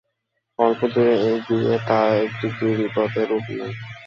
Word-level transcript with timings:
অল্পদূর 0.59 1.07
এগিয়ে 1.27 1.75
তা 1.87 1.99
একটি 2.25 2.47
গিরিপথে 2.57 3.21
রূপ 3.25 3.45
নেয়। 3.49 3.75